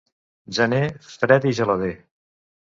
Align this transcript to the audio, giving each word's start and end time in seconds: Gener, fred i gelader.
Gener, 0.59 0.87
fred 1.17 1.45
i 1.51 1.53
gelader. 1.61 1.95